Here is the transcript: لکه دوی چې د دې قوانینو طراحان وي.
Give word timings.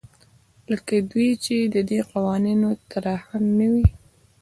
لکه 0.71 0.93
دوی 1.11 1.29
چې 1.43 1.55
د 1.73 1.75
دې 1.89 1.99
قوانینو 2.11 2.69
طراحان 2.91 3.45
وي. 3.71 3.85